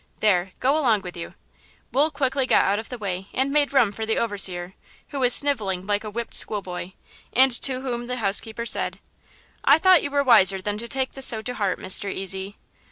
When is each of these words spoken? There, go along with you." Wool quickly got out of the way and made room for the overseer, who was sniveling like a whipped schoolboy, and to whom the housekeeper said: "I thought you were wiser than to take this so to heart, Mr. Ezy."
There, 0.19 0.53
go 0.59 0.75
along 0.79 1.01
with 1.03 1.15
you." 1.15 1.35
Wool 1.91 2.09
quickly 2.09 2.47
got 2.47 2.65
out 2.65 2.79
of 2.79 2.89
the 2.89 2.97
way 2.97 3.27
and 3.35 3.51
made 3.51 3.71
room 3.71 3.91
for 3.91 4.03
the 4.03 4.17
overseer, 4.17 4.73
who 5.09 5.19
was 5.19 5.31
sniveling 5.31 5.85
like 5.85 6.03
a 6.03 6.09
whipped 6.09 6.33
schoolboy, 6.33 6.93
and 7.33 7.51
to 7.61 7.81
whom 7.81 8.07
the 8.07 8.15
housekeeper 8.17 8.65
said: 8.65 8.97
"I 9.63 9.77
thought 9.77 10.01
you 10.01 10.09
were 10.09 10.23
wiser 10.23 10.59
than 10.59 10.79
to 10.79 10.87
take 10.87 11.11
this 11.11 11.27
so 11.27 11.43
to 11.43 11.53
heart, 11.53 11.77
Mr. 11.77 12.05
Ezy." 12.09 12.55